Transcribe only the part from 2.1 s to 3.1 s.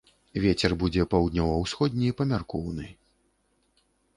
памяркоўны.